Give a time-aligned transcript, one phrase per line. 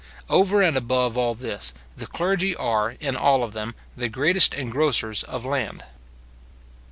[0.31, 5.23] Over and above all this, the clergy are, in all of them, the greatest engrossers
[5.23, 5.83] of land.